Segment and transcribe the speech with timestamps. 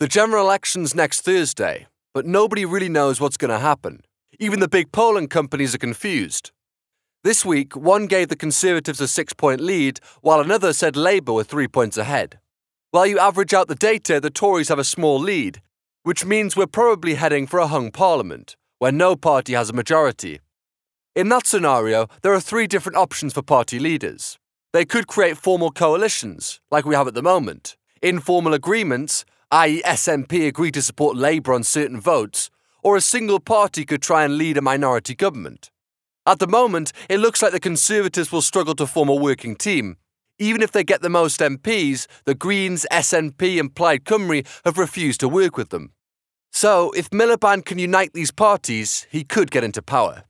[0.00, 4.00] The general election's next Thursday, but nobody really knows what's going to happen.
[4.38, 6.52] Even the big polling companies are confused.
[7.22, 11.44] This week, one gave the Conservatives a six point lead, while another said Labour were
[11.44, 12.38] three points ahead.
[12.92, 15.60] While you average out the data, the Tories have a small lead,
[16.02, 20.40] which means we're probably heading for a hung parliament, where no party has a majority.
[21.14, 24.38] In that scenario, there are three different options for party leaders.
[24.72, 30.46] They could create formal coalitions, like we have at the moment, informal agreements, i.e., SNP
[30.46, 32.50] agree to support Labour on certain votes,
[32.82, 35.70] or a single party could try and lead a minority government.
[36.26, 39.96] At the moment, it looks like the Conservatives will struggle to form a working team.
[40.38, 45.20] Even if they get the most MPs, the Greens, SNP, and Plaid Cymru have refused
[45.20, 45.92] to work with them.
[46.52, 50.24] So, if Miliband can unite these parties, he could get into power.